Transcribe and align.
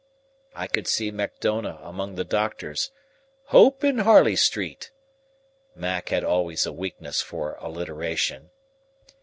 I 0.55 0.65
could 0.65 0.87
see 0.87 1.11
Macdona 1.11 1.79
among 1.83 2.15
the 2.15 2.23
doctors 2.23 2.89
"Hope 3.49 3.83
in 3.83 3.99
Harley 3.99 4.35
Street" 4.35 4.89
Mac 5.75 6.09
had 6.09 6.23
always 6.23 6.65
a 6.65 6.73
weakness 6.73 7.21
for 7.21 7.55
alliteration. 7.59 8.49